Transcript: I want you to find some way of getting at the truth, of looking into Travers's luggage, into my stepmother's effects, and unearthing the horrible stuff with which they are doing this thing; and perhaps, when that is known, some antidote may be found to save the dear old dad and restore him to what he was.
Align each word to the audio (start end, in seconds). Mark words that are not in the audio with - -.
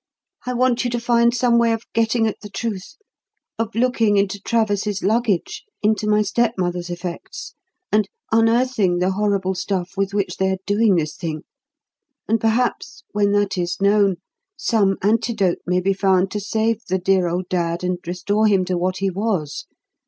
I 0.47 0.55
want 0.55 0.83
you 0.83 0.89
to 0.89 0.99
find 0.99 1.31
some 1.31 1.59
way 1.59 1.71
of 1.73 1.85
getting 1.93 2.25
at 2.25 2.39
the 2.41 2.49
truth, 2.49 2.95
of 3.59 3.75
looking 3.75 4.17
into 4.17 4.41
Travers's 4.41 5.03
luggage, 5.03 5.63
into 5.83 6.07
my 6.09 6.23
stepmother's 6.23 6.89
effects, 6.89 7.53
and 7.91 8.09
unearthing 8.31 8.97
the 8.97 9.11
horrible 9.11 9.53
stuff 9.53 9.91
with 9.95 10.11
which 10.11 10.37
they 10.37 10.49
are 10.49 10.57
doing 10.65 10.95
this 10.95 11.15
thing; 11.15 11.43
and 12.27 12.41
perhaps, 12.41 13.03
when 13.11 13.31
that 13.33 13.59
is 13.59 13.79
known, 13.79 14.15
some 14.57 14.97
antidote 15.03 15.59
may 15.67 15.79
be 15.79 15.93
found 15.93 16.31
to 16.31 16.39
save 16.39 16.83
the 16.87 16.97
dear 16.97 17.27
old 17.27 17.47
dad 17.47 17.83
and 17.83 17.99
restore 18.07 18.47
him 18.47 18.65
to 18.65 18.79
what 18.79 18.97
he 18.97 19.11
was. 19.11 19.67